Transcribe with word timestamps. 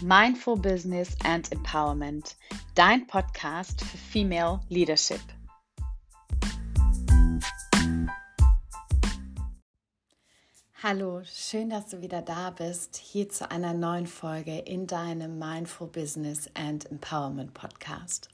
Mindful 0.00 0.56
Business 0.56 1.16
and 1.24 1.50
Empowerment, 1.50 2.36
dein 2.76 3.06
Podcast 3.08 3.82
für 3.82 3.98
Female 3.98 4.60
Leadership. 4.68 5.20
Hallo, 10.80 11.22
schön, 11.24 11.70
dass 11.70 11.88
du 11.88 12.00
wieder 12.00 12.22
da 12.22 12.50
bist, 12.50 12.96
hier 12.96 13.28
zu 13.28 13.50
einer 13.50 13.74
neuen 13.74 14.06
Folge 14.06 14.58
in 14.58 14.86
deinem 14.86 15.36
Mindful 15.36 15.88
Business 15.88 16.48
and 16.54 16.88
Empowerment 16.92 17.52
Podcast. 17.52 18.28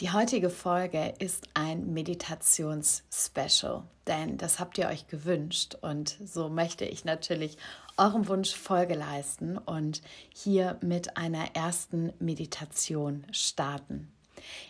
Die 0.00 0.10
heutige 0.10 0.50
Folge 0.50 1.14
ist 1.18 1.48
ein 1.54 1.92
Meditations-Special, 1.92 3.84
denn 4.06 4.38
das 4.38 4.58
habt 4.58 4.78
ihr 4.78 4.88
euch 4.88 5.06
gewünscht 5.06 5.76
und 5.80 6.16
so 6.24 6.48
möchte 6.48 6.84
ich 6.84 7.04
natürlich 7.04 7.56
eurem 7.96 8.26
Wunsch 8.26 8.54
Folge 8.54 8.94
leisten 8.94 9.58
und 9.58 10.02
hier 10.34 10.78
mit 10.80 11.16
einer 11.16 11.54
ersten 11.54 12.12
Meditation 12.18 13.24
starten. 13.30 14.10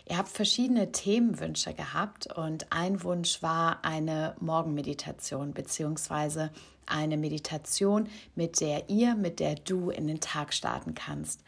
Ihr 0.07 0.17
habt 0.17 0.29
verschiedene 0.29 0.91
Themenwünsche 0.91 1.73
gehabt 1.73 2.27
und 2.35 2.71
ein 2.71 3.03
Wunsch 3.03 3.41
war 3.41 3.83
eine 3.83 4.35
Morgenmeditation 4.39 5.53
beziehungsweise 5.53 6.51
eine 6.85 7.17
Meditation, 7.17 8.09
mit 8.35 8.59
der 8.59 8.89
ihr, 8.89 9.15
mit 9.15 9.39
der 9.39 9.55
du 9.55 9.89
in 9.89 10.07
den 10.07 10.19
Tag 10.19 10.53
starten 10.53 10.93
kannst. 10.93 11.41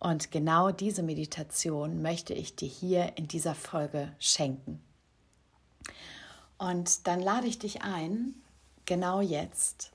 Und 0.00 0.30
genau 0.30 0.70
diese 0.70 1.02
Meditation 1.02 2.00
möchte 2.00 2.32
ich 2.32 2.56
dir 2.56 2.68
hier 2.68 3.18
in 3.18 3.28
dieser 3.28 3.54
Folge 3.54 4.10
schenken. 4.18 4.82
Und 6.56 7.06
dann 7.06 7.20
lade 7.20 7.46
ich 7.46 7.58
dich 7.58 7.82
ein, 7.82 8.34
genau 8.86 9.20
jetzt 9.20 9.92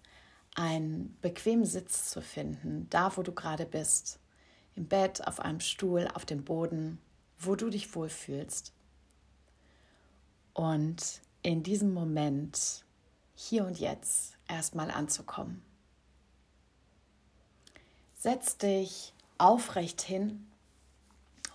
einen 0.54 1.18
bequemen 1.22 1.66
Sitz 1.66 2.12
zu 2.12 2.22
finden, 2.22 2.88
da 2.92 3.18
wo 3.18 3.24
du 3.24 3.32
gerade 3.32 3.66
bist, 3.66 4.20
im 4.76 4.88
Bett, 4.88 5.28
auf 5.28 5.40
einem 5.40 5.60
Stuhl, 5.60 6.08
auf 6.14 6.24
dem 6.24 6.44
Boden, 6.44 7.00
wo 7.40 7.56
du 7.56 7.70
dich 7.70 7.96
wohlfühlst. 7.96 8.74
Und 10.54 11.20
in 11.42 11.64
diesem 11.64 11.94
Moment, 11.94 12.86
hier 13.34 13.66
und 13.66 13.80
jetzt, 13.80 14.38
erstmal 14.48 14.92
anzukommen. 14.92 15.64
Setz 18.14 18.58
dich 18.58 19.15
aufrecht 19.38 20.02
hin, 20.02 20.48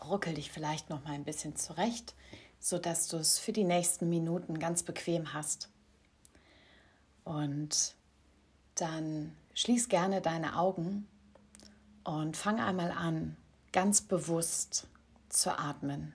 ruckel 0.05 0.35
dich 0.35 0.51
vielleicht 0.51 0.91
noch 0.91 1.05
mal 1.05 1.13
ein 1.13 1.25
bisschen 1.25 1.57
zurecht, 1.57 2.15
sodass 2.59 3.09
du 3.09 3.17
es 3.17 3.39
für 3.39 3.53
die 3.53 3.65
nächsten 3.65 4.09
Minuten 4.09 4.59
ganz 4.59 4.83
bequem 4.83 5.33
hast. 5.33 5.69
Und 7.25 7.95
dann 8.75 9.33
schließ 9.55 9.89
gerne 9.89 10.21
deine 10.21 10.57
Augen 10.57 11.07
und 12.05 12.37
fang 12.37 12.61
einmal 12.61 12.91
an, 12.91 13.37
ganz 13.73 14.01
bewusst 14.01 14.87
zu 15.29 15.57
atmen. 15.59 16.15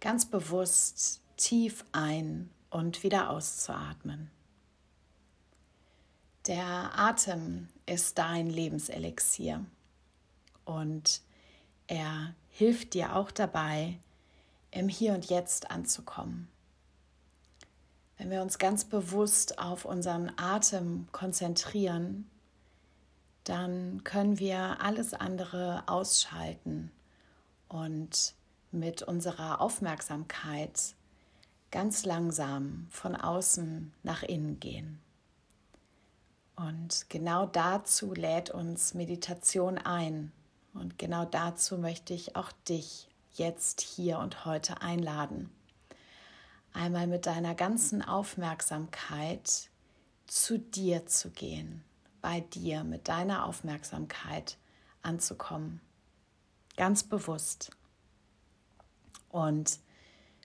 Ganz 0.00 0.26
bewusst 0.26 1.20
tief 1.36 1.84
ein 1.92 2.50
und 2.70 3.02
wieder 3.02 3.30
auszuatmen. 3.30 4.30
Der 6.46 6.98
Atem 6.98 7.68
ist 7.86 8.18
dein 8.18 8.50
Lebenselixier 8.50 9.64
und 10.66 11.22
er 11.86 12.34
hilft 12.50 12.92
dir 12.92 13.16
auch 13.16 13.30
dabei, 13.30 13.98
im 14.70 14.88
Hier 14.90 15.14
und 15.14 15.30
Jetzt 15.30 15.70
anzukommen. 15.70 16.48
Wenn 18.18 18.30
wir 18.30 18.42
uns 18.42 18.58
ganz 18.58 18.84
bewusst 18.84 19.58
auf 19.58 19.86
unseren 19.86 20.32
Atem 20.36 21.08
konzentrieren, 21.12 22.28
dann 23.44 24.04
können 24.04 24.38
wir 24.38 24.82
alles 24.82 25.14
andere 25.14 25.84
ausschalten 25.86 26.90
und 27.68 28.34
mit 28.70 29.02
unserer 29.02 29.62
Aufmerksamkeit 29.62 30.94
ganz 31.70 32.04
langsam 32.04 32.86
von 32.90 33.16
außen 33.16 33.94
nach 34.02 34.22
innen 34.22 34.60
gehen. 34.60 35.00
Und 36.56 37.06
genau 37.08 37.46
dazu 37.46 38.14
lädt 38.14 38.50
uns 38.50 38.94
Meditation 38.94 39.78
ein. 39.78 40.32
Und 40.72 40.98
genau 40.98 41.24
dazu 41.24 41.78
möchte 41.78 42.14
ich 42.14 42.36
auch 42.36 42.52
dich 42.68 43.08
jetzt 43.32 43.80
hier 43.80 44.18
und 44.18 44.44
heute 44.44 44.80
einladen. 44.82 45.50
Einmal 46.72 47.06
mit 47.06 47.26
deiner 47.26 47.54
ganzen 47.54 48.02
Aufmerksamkeit 48.02 49.68
zu 50.26 50.58
dir 50.58 51.06
zu 51.06 51.30
gehen, 51.30 51.84
bei 52.20 52.40
dir 52.40 52.84
mit 52.84 53.08
deiner 53.08 53.46
Aufmerksamkeit 53.46 54.56
anzukommen. 55.02 55.80
Ganz 56.76 57.04
bewusst. 57.04 57.70
Und 59.28 59.78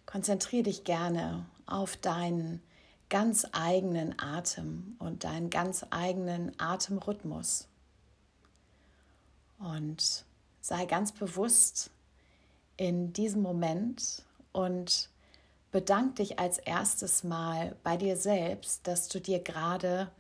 konzentriere 0.06 0.64
dich 0.64 0.84
gerne 0.84 1.46
auf 1.66 1.96
deinen 1.98 2.62
ganz 3.10 3.48
eigenen 3.52 4.20
Atem 4.20 4.96
und 5.00 5.24
deinen 5.24 5.50
ganz 5.50 5.86
eigenen 5.90 6.58
Atemrhythmus. 6.60 7.68
Und 9.58 10.26
sei 10.62 10.86
ganz 10.86 11.12
bewusst 11.12 11.92
in 12.78 13.12
diesem 13.12 13.42
Moment 13.42 14.24
und 14.52 15.10
bedank 15.72 16.16
dich 16.16 16.40
als 16.40 16.58
erstes 16.60 17.24
Mal 17.24 17.76
bei 17.84 17.98
dir 17.98 18.16
selbst, 18.16 18.88
dass 18.88 19.08
du 19.08 19.20
dir 19.20 19.40
gerade 19.40 20.12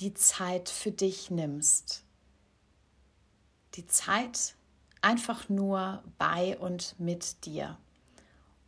die 0.00 0.14
Zeit 0.14 0.68
für 0.68 0.90
dich 0.90 1.30
nimmst. 1.30 2.02
Die 3.74 3.86
Zeit 3.86 4.54
einfach 5.00 5.48
nur 5.48 6.02
bei 6.18 6.58
und 6.58 6.98
mit 6.98 7.44
dir. 7.44 7.78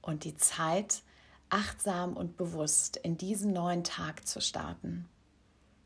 Und 0.03 0.25
die 0.25 0.37
Zeit, 0.37 1.03
achtsam 1.51 2.17
und 2.17 2.37
bewusst 2.37 2.97
in 2.97 3.17
diesen 3.17 3.53
neuen 3.53 3.85
Tag 3.85 4.27
zu 4.27 4.41
starten. 4.41 5.09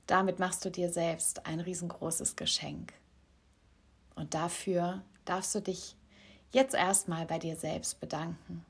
Damit 0.06 0.38
machst 0.38 0.65
du 0.65 0.71
dir 0.71 0.91
selbst 0.91 1.47
ein 1.47 1.60
riesengroßes 1.60 2.37
Geschenk. 2.37 2.93
Und 4.15 4.34
dafür 4.34 5.03
darfst 5.25 5.54
du 5.54 5.60
dich 5.60 5.97
jetzt 6.50 6.75
erstmal 6.75 7.26
bei 7.26 7.38
dir 7.38 7.56
selbst 7.56 8.00
bedanken. 8.00 8.65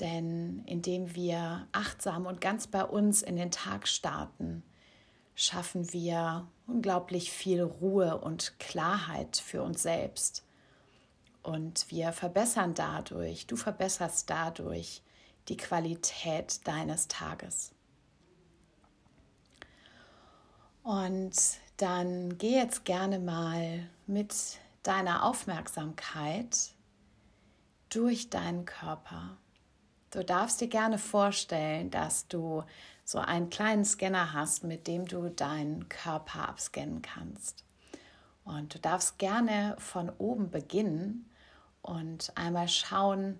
Denn 0.00 0.64
indem 0.66 1.14
wir 1.14 1.68
achtsam 1.72 2.26
und 2.26 2.40
ganz 2.40 2.66
bei 2.66 2.84
uns 2.84 3.22
in 3.22 3.36
den 3.36 3.50
Tag 3.50 3.86
starten, 3.86 4.62
schaffen 5.34 5.92
wir 5.92 6.48
unglaublich 6.66 7.30
viel 7.30 7.62
Ruhe 7.62 8.18
und 8.18 8.58
Klarheit 8.58 9.36
für 9.36 9.62
uns 9.62 9.82
selbst. 9.82 10.44
Und 11.42 11.90
wir 11.90 12.12
verbessern 12.12 12.74
dadurch, 12.74 13.46
du 13.46 13.56
verbesserst 13.56 14.28
dadurch 14.28 15.02
die 15.48 15.56
Qualität 15.56 16.66
deines 16.66 17.08
Tages. 17.08 17.72
Und 20.82 21.34
dann 21.76 22.38
geh 22.38 22.54
jetzt 22.56 22.84
gerne 22.84 23.18
mal 23.18 23.88
mit 24.06 24.58
deiner 24.82 25.24
Aufmerksamkeit 25.24 26.72
durch 27.90 28.30
deinen 28.30 28.64
Körper. 28.64 29.36
Du 30.10 30.24
darfst 30.24 30.60
dir 30.60 30.68
gerne 30.68 30.98
vorstellen, 30.98 31.90
dass 31.90 32.26
du 32.28 32.64
so 33.04 33.18
einen 33.18 33.50
kleinen 33.50 33.84
Scanner 33.84 34.32
hast, 34.32 34.64
mit 34.64 34.86
dem 34.86 35.06
du 35.06 35.28
deinen 35.28 35.88
Körper 35.88 36.48
abscannen 36.48 37.02
kannst. 37.02 37.64
Und 38.44 38.74
du 38.74 38.78
darfst 38.78 39.18
gerne 39.18 39.76
von 39.78 40.10
oben 40.18 40.50
beginnen 40.50 41.30
und 41.82 42.32
einmal 42.36 42.68
schauen, 42.68 43.38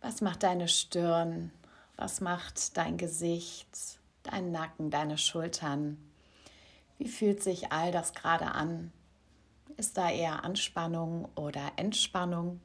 was 0.00 0.20
macht 0.20 0.42
deine 0.42 0.68
Stirn? 0.68 1.52
Was 1.96 2.20
macht 2.20 2.76
dein 2.76 2.96
Gesicht, 2.96 3.98
dein 4.22 4.52
Nacken, 4.52 4.90
deine 4.90 5.18
Schultern? 5.18 5.98
Wie 6.98 7.08
fühlt 7.08 7.42
sich 7.42 7.72
all 7.72 7.92
das 7.92 8.12
gerade 8.12 8.52
an? 8.52 8.92
Ist 9.76 9.96
da 9.96 10.10
eher 10.10 10.44
Anspannung 10.44 11.28
oder 11.34 11.72
Entspannung? 11.76 12.60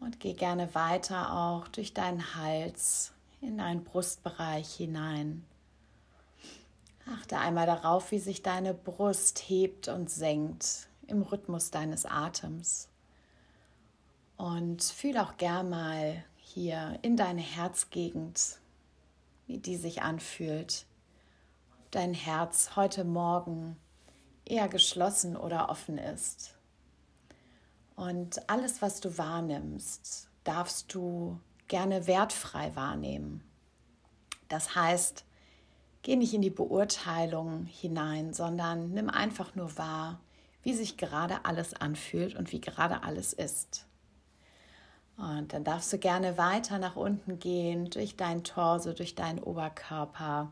Und 0.00 0.20
geh 0.20 0.34
gerne 0.34 0.74
weiter 0.74 1.32
auch 1.32 1.68
durch 1.68 1.94
deinen 1.94 2.34
Hals 2.34 3.12
in 3.40 3.58
deinen 3.58 3.84
Brustbereich 3.84 4.74
hinein. 4.74 5.44
Achte 7.06 7.38
einmal 7.38 7.66
darauf, 7.66 8.10
wie 8.10 8.18
sich 8.18 8.42
deine 8.42 8.72
Brust 8.72 9.38
hebt 9.48 9.88
und 9.88 10.10
senkt 10.10 10.88
im 11.06 11.22
Rhythmus 11.22 11.70
deines 11.70 12.06
Atems. 12.06 12.88
Und 14.36 14.82
fühl 14.82 15.16
auch 15.18 15.36
gern 15.36 15.70
mal 15.70 16.24
hier 16.36 16.98
in 17.02 17.16
deine 17.16 17.40
Herzgegend, 17.40 18.58
wie 19.46 19.58
die 19.58 19.76
sich 19.76 20.02
anfühlt. 20.02 20.86
Ob 21.80 21.90
dein 21.92 22.14
Herz 22.14 22.76
heute 22.76 23.04
Morgen 23.04 23.76
eher 24.44 24.68
geschlossen 24.68 25.36
oder 25.36 25.68
offen 25.68 25.98
ist. 25.98 26.56
Und 27.96 28.50
alles, 28.50 28.82
was 28.82 29.00
du 29.00 29.16
wahrnimmst, 29.16 30.28
darfst 30.42 30.92
du 30.92 31.38
gerne 31.68 32.06
wertfrei 32.06 32.74
wahrnehmen. 32.74 33.42
Das 34.48 34.74
heißt, 34.74 35.24
Geh 36.04 36.16
nicht 36.16 36.34
in 36.34 36.42
die 36.42 36.50
Beurteilung 36.50 37.64
hinein, 37.64 38.34
sondern 38.34 38.90
nimm 38.90 39.08
einfach 39.08 39.54
nur 39.54 39.78
wahr, 39.78 40.20
wie 40.62 40.74
sich 40.74 40.98
gerade 40.98 41.46
alles 41.46 41.72
anfühlt 41.72 42.36
und 42.36 42.52
wie 42.52 42.60
gerade 42.60 43.02
alles 43.02 43.32
ist. 43.32 43.86
Und 45.16 45.52
dann 45.52 45.64
darfst 45.64 45.92
du 45.92 45.98
gerne 45.98 46.38
weiter 46.38 46.78
nach 46.78 46.96
unten 46.96 47.38
gehen, 47.38 47.88
durch 47.90 48.16
dein 48.16 48.42
Torso, 48.42 48.92
durch 48.92 49.14
deinen 49.14 49.38
Oberkörper, 49.38 50.50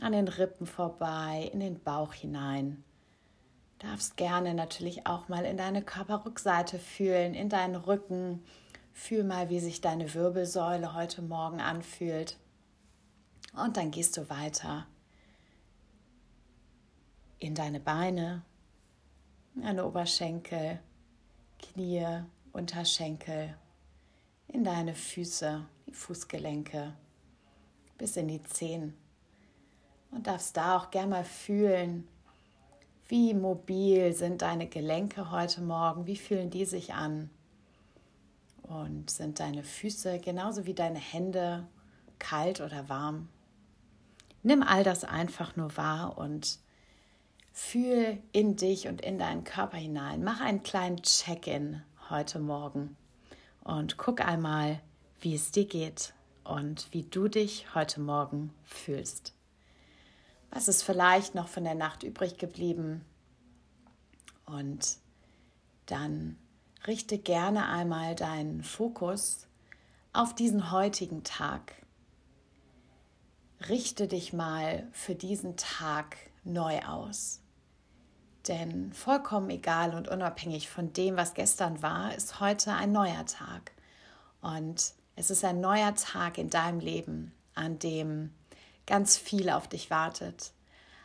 an 0.00 0.12
den 0.12 0.28
Rippen 0.28 0.66
vorbei, 0.66 1.50
in 1.52 1.60
den 1.60 1.78
Bauch 1.80 2.14
hinein. 2.14 2.82
Darfst 3.78 4.16
gerne 4.16 4.54
natürlich 4.54 5.06
auch 5.06 5.28
mal 5.28 5.44
in 5.44 5.58
deine 5.58 5.82
Körperrückseite 5.82 6.78
fühlen, 6.78 7.34
in 7.34 7.48
deinen 7.48 7.74
Rücken. 7.74 8.42
Fühl 8.92 9.24
mal, 9.24 9.50
wie 9.50 9.60
sich 9.60 9.80
deine 9.80 10.14
Wirbelsäule 10.14 10.94
heute 10.94 11.20
Morgen 11.20 11.60
anfühlt. 11.60 12.38
Und 13.54 13.76
dann 13.76 13.90
gehst 13.90 14.16
du 14.16 14.30
weiter 14.30 14.86
in 17.38 17.54
deine 17.54 17.78
Beine, 17.78 18.42
deine 19.54 19.84
Oberschenkel, 19.84 20.80
Knie, 21.58 22.24
Unterschenkel, 22.54 23.56
in 24.46 24.62
deine 24.62 24.94
Füße, 24.94 25.66
die 25.88 25.92
Fußgelenke, 25.92 26.94
bis 27.98 28.16
in 28.16 28.28
die 28.28 28.44
Zehen. 28.44 28.94
Und 30.12 30.28
darfst 30.28 30.56
da 30.56 30.76
auch 30.78 30.92
gerne 30.92 31.08
mal 31.08 31.24
fühlen, 31.24 32.06
wie 33.08 33.34
mobil 33.34 34.12
sind 34.12 34.42
deine 34.42 34.68
Gelenke 34.68 35.32
heute 35.32 35.62
Morgen, 35.62 36.06
wie 36.06 36.16
fühlen 36.16 36.48
die 36.48 36.64
sich 36.64 36.94
an? 36.94 37.28
Und 38.62 39.10
sind 39.10 39.40
deine 39.40 39.64
Füße 39.64 40.20
genauso 40.20 40.64
wie 40.64 40.74
deine 40.74 41.00
Hände 41.00 41.66
kalt 42.20 42.60
oder 42.60 42.88
warm? 42.88 43.28
Nimm 44.44 44.62
all 44.62 44.84
das 44.84 45.02
einfach 45.02 45.56
nur 45.56 45.76
wahr 45.76 46.16
und 46.16 46.60
fühl 47.52 48.22
in 48.30 48.54
dich 48.54 48.86
und 48.86 49.00
in 49.00 49.18
deinen 49.18 49.42
Körper 49.42 49.76
hinein. 49.76 50.22
Mach 50.22 50.40
einen 50.40 50.62
kleinen 50.62 51.02
Check-in 51.02 51.82
heute 52.10 52.38
Morgen 52.38 52.96
und 53.62 53.96
guck 53.96 54.20
einmal, 54.20 54.80
wie 55.20 55.34
es 55.34 55.50
dir 55.50 55.66
geht 55.66 56.14
und 56.44 56.92
wie 56.92 57.02
du 57.02 57.28
dich 57.28 57.74
heute 57.74 58.00
Morgen 58.00 58.52
fühlst. 58.64 59.34
Was 60.50 60.68
ist 60.68 60.82
vielleicht 60.82 61.34
noch 61.34 61.48
von 61.48 61.64
der 61.64 61.74
Nacht 61.74 62.02
übrig 62.02 62.38
geblieben? 62.38 63.04
Und 64.46 64.98
dann 65.86 66.36
richte 66.86 67.18
gerne 67.18 67.68
einmal 67.68 68.14
deinen 68.14 68.62
Fokus 68.62 69.46
auf 70.12 70.34
diesen 70.34 70.70
heutigen 70.70 71.24
Tag 71.24 71.74
richte 73.68 74.08
dich 74.08 74.32
mal 74.32 74.86
für 74.92 75.14
diesen 75.14 75.56
Tag 75.56 76.16
neu 76.44 76.80
aus. 76.82 77.40
Denn 78.48 78.92
vollkommen 78.92 79.50
egal 79.50 79.94
und 79.94 80.08
unabhängig 80.08 80.68
von 80.68 80.92
dem, 80.92 81.16
was 81.16 81.34
gestern 81.34 81.82
war, 81.82 82.14
ist 82.14 82.40
heute 82.40 82.72
ein 82.72 82.92
neuer 82.92 83.24
Tag. 83.26 83.72
Und 84.42 84.92
es 85.16 85.30
ist 85.30 85.44
ein 85.44 85.60
neuer 85.60 85.94
Tag 85.94 86.38
in 86.38 86.50
deinem 86.50 86.80
Leben, 86.80 87.32
an 87.54 87.78
dem 87.78 88.34
ganz 88.86 89.16
viel 89.16 89.48
auf 89.48 89.68
dich 89.68 89.90
wartet. 89.90 90.52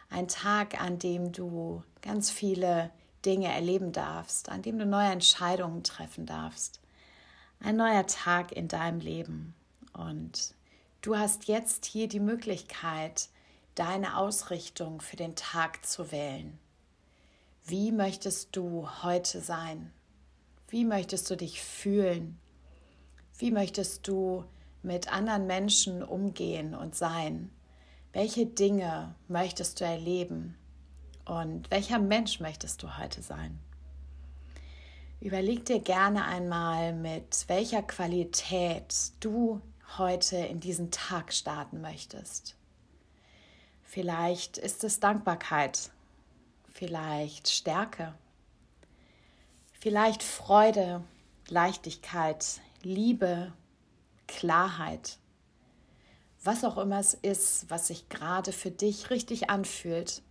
Ein 0.09 0.27
Tag, 0.27 0.81
an 0.81 0.99
dem 0.99 1.31
du 1.31 1.83
ganz 2.01 2.29
viele 2.29 2.89
Dinge 3.25 3.53
erleben 3.53 3.91
darfst, 3.91 4.49
an 4.49 4.61
dem 4.61 4.79
du 4.79 4.85
neue 4.85 5.11
Entscheidungen 5.11 5.83
treffen 5.83 6.25
darfst. 6.25 6.79
Ein 7.61 7.75
neuer 7.75 8.05
Tag 8.07 8.51
in 8.51 8.67
deinem 8.67 8.99
Leben. 8.99 9.53
Und 9.93 10.53
Du 11.01 11.17
hast 11.17 11.47
jetzt 11.47 11.85
hier 11.85 12.09
die 12.09 12.19
Möglichkeit, 12.19 13.29
deine 13.75 14.17
Ausrichtung 14.17 14.99
für 14.99 15.15
den 15.15 15.33
Tag 15.37 15.85
zu 15.85 16.11
wählen. 16.11 16.59
Wie 17.69 17.91
möchtest 17.91 18.55
du 18.55 18.89
heute 19.03 19.41
sein? 19.41 19.91
Wie 20.69 20.85
möchtest 20.85 21.29
du 21.29 21.37
dich 21.37 21.61
fühlen? 21.61 22.39
Wie 23.37 23.51
möchtest 23.51 24.07
du 24.07 24.43
mit 24.81 25.13
anderen 25.13 25.45
Menschen 25.45 26.01
umgehen 26.01 26.73
und 26.73 26.95
sein? 26.95 27.51
Welche 28.11 28.47
Dinge 28.47 29.13
möchtest 29.27 29.79
du 29.79 29.85
erleben? 29.85 30.57
Und 31.25 31.69
welcher 31.69 31.99
Mensch 31.99 32.39
möchtest 32.39 32.81
du 32.81 32.97
heute 32.97 33.21
sein? 33.21 33.59
Überleg 35.21 35.63
dir 35.65 35.79
gerne 35.79 36.25
einmal, 36.25 36.91
mit 36.93 37.43
welcher 37.49 37.83
Qualität 37.83 38.95
du 39.19 39.61
heute 39.99 40.37
in 40.37 40.59
diesen 40.59 40.89
Tag 40.89 41.31
starten 41.31 41.81
möchtest. 41.81 42.55
Vielleicht 43.83 44.57
ist 44.57 44.83
es 44.83 44.99
Dankbarkeit, 44.99 45.91
vielleicht 46.79 47.49
Stärke, 47.49 48.13
vielleicht 49.81 50.23
Freude, 50.23 51.03
Leichtigkeit, 51.49 52.61
Liebe, 52.83 53.51
Klarheit. 54.27 55.17
Was 56.41 56.63
auch 56.63 56.77
immer 56.77 56.97
es 57.01 57.15
ist, 57.15 57.69
was 57.69 57.87
sich 57.87 58.07
gerade 58.07 58.53
für 58.53 58.71
dich 58.71 59.09
richtig 59.09 59.49
anfühlt, 59.49 60.21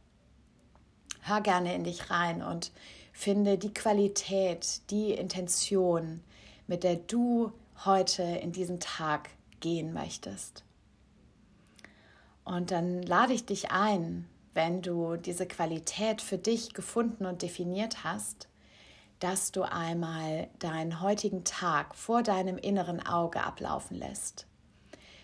hör 1.21 1.43
gerne 1.43 1.75
in 1.75 1.85
dich 1.85 2.09
rein 2.09 2.43
und 2.43 2.73
finde 3.13 3.59
die 3.59 3.75
Qualität, 3.75 4.81
die 4.89 5.13
Intention, 5.13 6.25
mit 6.67 6.83
der 6.83 6.97
du 6.97 7.53
heute 7.85 8.23
in 8.23 8.53
diesen 8.53 8.81
Tag 8.81 9.29
gehen 9.61 9.93
möchtest. 9.93 10.65
Und 12.45 12.71
dann 12.71 13.03
lade 13.03 13.35
ich 13.35 13.45
dich 13.45 13.71
ein, 13.71 14.27
wenn 14.59 14.83
du 14.83 15.15
diese 15.15 15.47
Qualität 15.47 16.21
für 16.21 16.37
dich 16.37 16.75
gefunden 16.75 17.27
und 17.27 17.43
definiert 17.43 18.03
hast, 18.03 18.49
dass 19.21 19.53
du 19.53 19.63
einmal 19.63 20.49
deinen 20.59 21.01
heutigen 21.01 21.45
Tag 21.45 21.95
vor 21.95 22.25
deinem 22.25 22.59
inneren 22.59 23.01
Auge 23.07 23.41
ablaufen 23.41 23.97
lässt. 23.97 24.49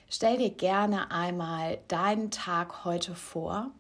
Stell 0.09 0.39
dir 0.39 0.51
gerne 0.51 1.11
einmal 1.11 1.81
deinen 1.89 2.31
Tag 2.31 2.85
heute 2.85 3.17
vor, 3.17 3.73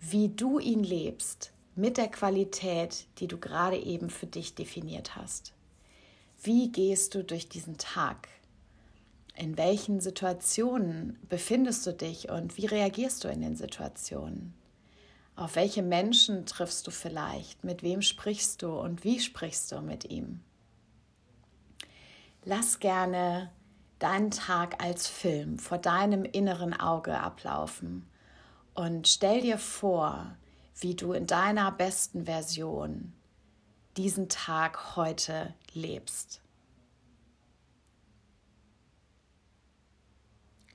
wie 0.00 0.30
du 0.30 0.58
ihn 0.58 0.82
lebst, 0.82 1.52
mit 1.74 1.98
der 1.98 2.08
Qualität, 2.08 3.08
die 3.18 3.28
du 3.28 3.36
gerade 3.36 3.76
eben 3.76 4.08
für 4.08 4.26
dich 4.26 4.54
definiert 4.54 5.16
hast. 5.16 5.52
Wie 6.42 6.72
gehst 6.72 7.14
du 7.14 7.22
durch 7.22 7.50
diesen 7.50 7.76
Tag? 7.76 8.28
In 9.36 9.58
welchen 9.58 10.00
Situationen 10.00 11.18
befindest 11.28 11.86
du 11.86 11.92
dich 11.92 12.30
und 12.30 12.56
wie 12.56 12.64
reagierst 12.64 13.22
du 13.22 13.28
in 13.28 13.42
den 13.42 13.54
Situationen? 13.54 14.54
Auf 15.34 15.56
welche 15.56 15.82
Menschen 15.82 16.46
triffst 16.46 16.86
du 16.86 16.90
vielleicht? 16.90 17.62
Mit 17.62 17.82
wem 17.82 18.00
sprichst 18.00 18.62
du 18.62 18.72
und 18.78 19.04
wie 19.04 19.20
sprichst 19.20 19.70
du 19.72 19.82
mit 19.82 20.06
ihm? 20.06 20.40
Lass 22.44 22.80
gerne 22.80 23.52
deinen 23.98 24.30
Tag 24.30 24.82
als 24.82 25.06
Film 25.06 25.58
vor 25.58 25.76
deinem 25.76 26.24
inneren 26.24 26.72
Auge 26.72 27.18
ablaufen 27.18 28.08
und 28.72 29.06
stell 29.06 29.42
dir 29.42 29.58
vor, 29.58 30.34
wie 30.80 30.94
du 30.94 31.12
in 31.12 31.26
deiner 31.26 31.72
besten 31.72 32.24
Version 32.24 33.12
diesen 33.98 34.30
Tag 34.30 34.96
heute 34.96 35.54
lebst. 35.74 36.40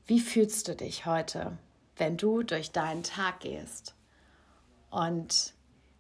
Wie 0.05 0.19
fühlst 0.19 0.67
du 0.67 0.75
dich 0.75 1.05
heute, 1.05 1.57
wenn 1.97 2.17
du 2.17 2.43
durch 2.43 2.71
deinen 2.71 3.03
Tag 3.03 3.41
gehst? 3.41 3.95
Und 4.89 5.53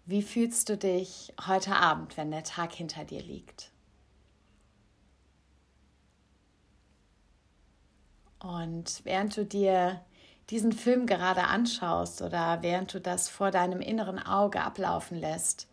wie 0.05 0.23
fühlst 0.23 0.69
du 0.69 0.77
dich 0.77 1.33
heute 1.47 1.75
Abend, 1.75 2.17
wenn 2.17 2.31
der 2.31 2.43
Tag 2.43 2.73
hinter 2.73 3.05
dir 3.05 3.21
liegt? 3.21 3.71
Und 8.39 9.01
während 9.05 9.37
du 9.37 9.45
dir 9.45 10.01
diesen 10.49 10.73
Film 10.73 11.05
gerade 11.05 11.43
anschaust 11.43 12.21
oder 12.21 12.61
während 12.61 12.93
du 12.93 12.99
das 12.99 13.29
vor 13.29 13.51
deinem 13.51 13.79
inneren 13.79 14.19
Auge 14.19 14.61
ablaufen 14.61 15.17
lässt, 15.17 15.69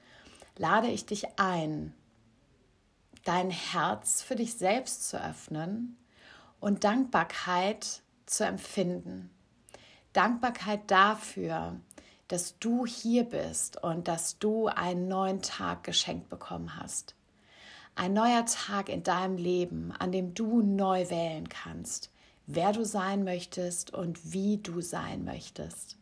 lade 0.57 0.89
ich 0.89 1.07
dich 1.07 1.39
ein, 1.39 1.95
dein 3.25 3.51
Herz 3.51 4.23
für 4.23 4.37
dich 4.37 4.55
selbst 4.55 5.09
zu 5.09 5.21
öffnen 5.21 5.97
und 6.61 6.85
Dankbarkeit 6.85 8.03
zu 8.31 8.45
empfinden. 8.45 9.31
Dankbarkeit 10.13 10.91
dafür, 10.91 11.81
dass 12.29 12.59
du 12.59 12.87
hier 12.87 13.25
bist 13.25 13.83
und 13.83 14.09
dass 14.09 14.39
du 14.39 14.67
einen 14.67 15.09
neuen 15.09 15.43
Tag 15.43 15.85
geschenkt 15.85 16.29
bekommen 16.29 16.77
hast. 16.77 17.15
Ein 17.95 18.13
neuer 18.13 18.45
Tag 18.45 18.89
in 18.89 19.03
deinem 19.03 19.37
Leben, 19.37 19.93
an 19.99 20.13
dem 20.13 20.35
du 20.35 20.63
neu 20.63 21.09
wählen 21.11 21.49
kannst, 21.49 22.11
wer 22.47 22.73
du 22.73 22.85
sein 22.85 23.25
möchtest 23.25 23.93
und 23.93 24.33
wie 24.33 24.59
du 24.59 24.81
sein 24.81 25.25
möchtest. 25.25 25.97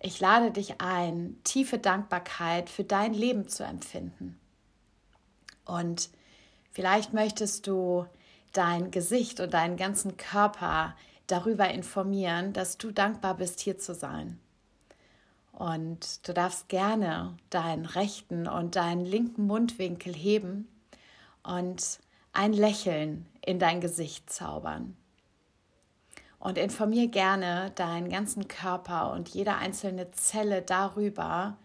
Ich 0.00 0.20
lade 0.20 0.52
dich 0.52 0.80
ein, 0.80 1.36
tiefe 1.42 1.78
Dankbarkeit 1.78 2.70
für 2.70 2.84
dein 2.84 3.14
Leben 3.14 3.48
zu 3.48 3.64
empfinden. 3.64 4.38
Und 5.64 6.08
vielleicht 6.70 7.12
möchtest 7.12 7.66
du 7.66 8.06
dein 8.52 8.90
Gesicht 8.90 9.40
und 9.40 9.54
deinen 9.54 9.76
ganzen 9.76 10.16
Körper 10.16 10.94
darüber 11.26 11.68
informieren, 11.68 12.52
dass 12.52 12.78
du 12.78 12.90
dankbar 12.90 13.34
bist, 13.34 13.60
hier 13.60 13.78
zu 13.78 13.94
sein. 13.94 14.38
Und 15.52 16.26
du 16.26 16.32
darfst 16.32 16.68
gerne 16.68 17.36
deinen 17.50 17.84
rechten 17.84 18.46
und 18.46 18.76
deinen 18.76 19.04
linken 19.04 19.46
Mundwinkel 19.46 20.14
heben 20.14 20.68
und 21.42 21.98
ein 22.32 22.52
Lächeln 22.52 23.26
in 23.44 23.58
dein 23.58 23.80
Gesicht 23.80 24.30
zaubern. 24.30 24.96
Und 26.38 26.56
informier 26.56 27.08
gerne 27.08 27.72
deinen 27.74 28.08
ganzen 28.08 28.46
Körper 28.46 29.12
und 29.12 29.28
jede 29.30 29.56
einzelne 29.56 30.12
Zelle 30.12 30.62
darüber, 30.62 31.56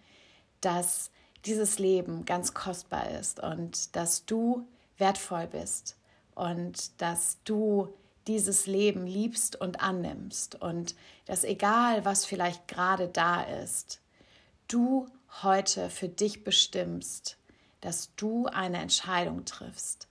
dass 0.61 1.11
dieses 1.45 1.77
Leben 1.77 2.25
ganz 2.25 2.55
kostbar 2.55 3.11
ist 3.11 3.39
und 3.39 3.95
dass 3.95 4.25
du 4.25 4.67
wertvoll 4.97 5.45
bist 5.45 5.97
und 6.35 7.01
dass 7.01 7.37
du 7.43 7.93
dieses 8.27 8.67
Leben 8.67 9.05
liebst 9.05 9.59
und 9.59 9.81
annimmst 9.81 10.55
und 10.61 10.95
dass 11.25 11.43
egal, 11.43 12.05
was 12.05 12.25
vielleicht 12.25 12.67
gerade 12.67 13.07
da 13.07 13.41
ist, 13.43 14.01
du 14.67 15.07
heute 15.41 15.89
für 15.89 16.07
dich 16.07 16.43
bestimmst, 16.43 17.37
dass 17.81 18.15
du 18.15 18.45
eine 18.47 18.77
Entscheidung 18.77 19.45
triffst. 19.45 20.07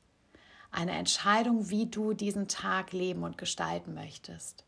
Eine 0.71 0.93
Entscheidung, 0.93 1.71
wie 1.71 1.87
du 1.87 2.13
diesen 2.13 2.49
Tag 2.49 2.93
leben 2.93 3.25
und 3.25 3.39
gestalten 3.39 3.95
möchtest. 3.95 4.65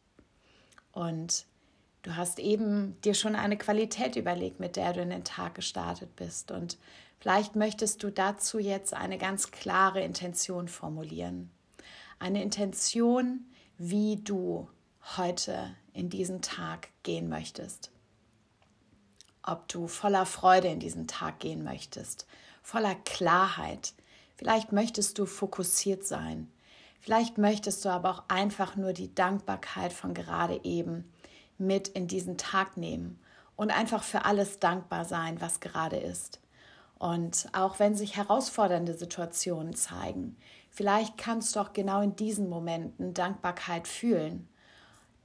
Und 0.92 1.46
du 2.02 2.16
hast 2.16 2.38
eben 2.38 3.00
dir 3.02 3.14
schon 3.14 3.34
eine 3.34 3.56
Qualität 3.56 4.16
überlegt, 4.16 4.60
mit 4.60 4.76
der 4.76 4.92
du 4.92 5.00
in 5.00 5.10
den 5.10 5.24
Tag 5.24 5.54
gestartet 5.54 6.14
bist. 6.16 6.50
Und 6.50 6.78
vielleicht 7.18 7.56
möchtest 7.56 8.02
du 8.02 8.10
dazu 8.10 8.58
jetzt 8.58 8.94
eine 8.94 9.18
ganz 9.18 9.50
klare 9.50 10.02
Intention 10.02 10.68
formulieren 10.68 11.50
eine 12.18 12.42
Intention, 12.42 13.46
wie 13.78 14.16
du 14.16 14.68
heute 15.16 15.74
in 15.92 16.08
diesen 16.08 16.42
Tag 16.42 16.88
gehen 17.02 17.28
möchtest. 17.28 17.90
Ob 19.42 19.68
du 19.68 19.88
voller 19.88 20.24
Freude 20.24 20.68
in 20.68 20.80
diesen 20.80 21.06
Tag 21.06 21.40
gehen 21.40 21.64
möchtest, 21.64 22.26
voller 22.62 22.94
Klarheit. 22.94 23.92
Vielleicht 24.36 24.72
möchtest 24.72 25.18
du 25.18 25.26
fokussiert 25.26 26.04
sein. 26.04 26.50
Vielleicht 26.98 27.36
möchtest 27.36 27.84
du 27.84 27.90
aber 27.90 28.10
auch 28.10 28.22
einfach 28.28 28.76
nur 28.76 28.94
die 28.94 29.14
Dankbarkeit 29.14 29.92
von 29.92 30.14
gerade 30.14 30.60
eben 30.64 31.12
mit 31.58 31.88
in 31.88 32.08
diesen 32.08 32.38
Tag 32.38 32.78
nehmen 32.78 33.20
und 33.54 33.70
einfach 33.70 34.02
für 34.02 34.24
alles 34.24 34.58
dankbar 34.60 35.04
sein, 35.04 35.42
was 35.42 35.60
gerade 35.60 35.98
ist. 35.98 36.40
Und 37.04 37.48
auch 37.52 37.78
wenn 37.78 37.94
sich 37.94 38.16
herausfordernde 38.16 38.94
Situationen 38.94 39.74
zeigen, 39.74 40.36
Vielleicht 40.74 41.16
kannst 41.16 41.54
du 41.54 41.60
auch 41.60 41.72
genau 41.72 42.00
in 42.00 42.16
diesen 42.16 42.48
Momenten 42.48 43.14
Dankbarkeit 43.14 43.86
fühlen. 43.86 44.48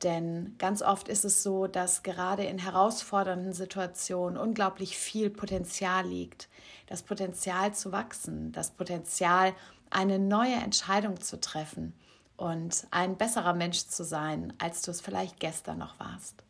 Denn 0.03 0.53
ganz 0.59 0.83
oft 0.83 1.07
ist 1.09 1.25
es 1.25 1.41
so, 1.41 1.65
dass 1.65 2.03
gerade 2.03 2.43
in 2.43 2.59
herausfordernden 2.59 3.51
Situationen 3.51 4.37
unglaublich 4.37 4.95
viel 4.95 5.31
Potenzial 5.31 6.05
liegt. 6.05 6.49
Das 6.85 7.01
Potenzial 7.01 7.73
zu 7.73 7.91
wachsen, 7.91 8.51
das 8.51 8.69
Potenzial, 8.69 9.53
eine 9.89 10.19
neue 10.19 10.53
Entscheidung 10.53 11.19
zu 11.19 11.39
treffen 11.39 11.93
und 12.37 12.85
ein 12.91 13.17
besserer 13.17 13.53
Mensch 13.53 13.87
zu 13.87 14.03
sein, 14.03 14.53
als 14.59 14.83
du 14.83 14.91
es 14.91 15.01
vielleicht 15.01 15.39
gestern 15.39 15.79
noch 15.79 15.99
warst. 15.99 16.43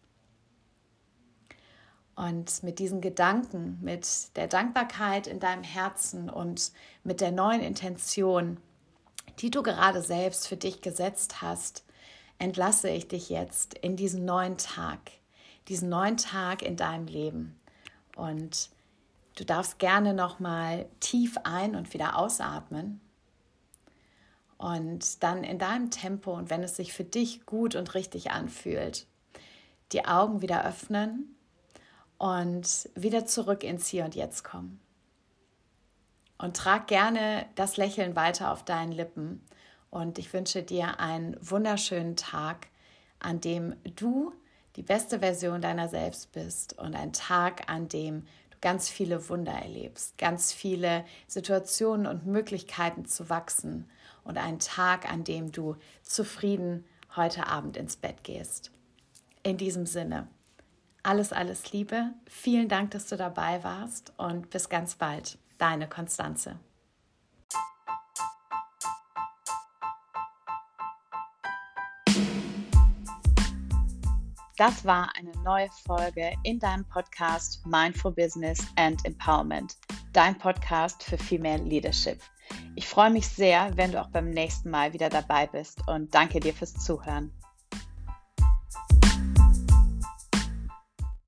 Und 2.19 2.63
mit 2.63 2.79
diesen 2.79 2.99
Gedanken, 2.99 3.79
mit 3.81 4.35
der 4.35 4.47
Dankbarkeit 4.47 5.25
in 5.25 5.39
deinem 5.39 5.63
Herzen 5.63 6.29
und 6.29 6.73
mit 7.05 7.21
der 7.21 7.31
neuen 7.31 7.61
Intention, 7.61 8.57
die 9.39 9.49
du 9.49 9.63
gerade 9.63 10.01
selbst 10.01 10.45
für 10.45 10.57
dich 10.57 10.81
gesetzt 10.81 11.41
hast, 11.41 11.85
entlasse 12.37 12.89
ich 12.89 13.07
dich 13.07 13.29
jetzt 13.29 13.73
in 13.75 13.95
diesen 13.95 14.25
neuen 14.25 14.57
Tag, 14.57 14.99
diesen 15.69 15.87
neuen 15.87 16.17
Tag 16.17 16.61
in 16.61 16.75
deinem 16.75 17.07
Leben. 17.07 17.57
Und 18.17 18.69
du 19.37 19.45
darfst 19.45 19.79
gerne 19.79 20.13
noch 20.13 20.41
mal 20.41 20.87
tief 20.99 21.37
ein 21.45 21.73
und 21.73 21.93
wieder 21.93 22.17
ausatmen. 22.17 22.99
Und 24.57 25.23
dann 25.23 25.45
in 25.45 25.57
deinem 25.57 25.89
Tempo 25.89 26.33
und 26.33 26.49
wenn 26.49 26.63
es 26.63 26.75
sich 26.75 26.91
für 26.91 27.05
dich 27.05 27.45
gut 27.45 27.75
und 27.75 27.93
richtig 27.95 28.31
anfühlt, 28.31 29.07
die 29.93 30.03
Augen 30.03 30.41
wieder 30.41 30.65
öffnen 30.65 31.37
und 32.19 32.89
wieder 32.93 33.25
zurück 33.25 33.63
ins 33.63 33.87
Hier 33.87 34.05
und 34.05 34.13
Jetzt 34.13 34.43
kommen. 34.43 34.79
Und 36.37 36.55
trag 36.55 36.87
gerne 36.87 37.47
das 37.55 37.77
Lächeln 37.77 38.15
weiter 38.15 38.51
auf 38.51 38.63
deinen 38.63 38.91
Lippen. 38.91 39.41
Und 39.89 40.19
ich 40.19 40.31
wünsche 40.31 40.61
dir 40.61 40.99
einen 40.99 41.35
wunderschönen 41.41 42.15
Tag, 42.15 42.67
an 43.19 43.41
dem 43.41 43.75
du 43.95 44.33
die 44.75 44.83
beste 44.83 45.19
Version 45.19 45.61
deiner 45.61 45.89
selbst 45.89 46.31
bist 46.31 46.77
und 46.77 46.95
ein 46.95 47.11
Tag, 47.11 47.69
an 47.69 47.87
dem 47.87 48.25
du 48.51 48.57
ganz 48.61 48.89
viele 48.89 49.27
Wunder 49.29 49.53
erlebst, 49.53 50.17
ganz 50.17 50.53
viele 50.53 51.05
Situationen 51.27 52.05
und 52.05 52.25
Möglichkeiten 52.25 53.05
zu 53.05 53.29
wachsen 53.29 53.89
und 54.23 54.37
ein 54.37 54.59
Tag, 54.59 55.11
an 55.11 55.23
dem 55.23 55.51
du 55.51 55.75
zufrieden 56.03 56.85
heute 57.15 57.47
Abend 57.47 57.77
ins 57.77 57.97
Bett 57.97 58.23
gehst. 58.23 58.71
In 59.43 59.57
diesem 59.57 59.85
Sinne, 59.85 60.27
alles, 61.03 61.33
alles 61.33 61.71
Liebe. 61.71 62.13
Vielen 62.27 62.67
Dank, 62.67 62.91
dass 62.91 63.07
du 63.07 63.17
dabei 63.17 63.63
warst 63.63 64.13
und 64.17 64.49
bis 64.49 64.69
ganz 64.69 64.95
bald. 64.95 65.37
Deine 65.57 65.87
Konstanze. 65.87 66.59
Das 74.59 74.83
war 74.83 75.09
eine 75.15 75.31
neue 75.43 75.69
Folge 75.85 76.33
in 76.43 76.59
deinem 76.59 76.83
Podcast 76.83 77.65
Mindful 77.65 78.11
Business 78.11 78.59
and 78.75 79.05
Empowerment, 79.05 79.77
dein 80.11 80.37
Podcast 80.37 81.01
für 81.01 81.17
Female 81.17 81.63
Leadership. 81.63 82.19
Ich 82.75 82.85
freue 82.85 83.09
mich 83.09 83.25
sehr, 83.25 83.71
wenn 83.77 83.93
du 83.93 84.01
auch 84.01 84.09
beim 84.09 84.29
nächsten 84.31 84.69
Mal 84.69 84.91
wieder 84.91 85.07
dabei 85.07 85.47
bist 85.47 85.81
und 85.87 86.13
danke 86.13 86.41
dir 86.41 86.53
fürs 86.53 86.73
Zuhören. 86.73 87.31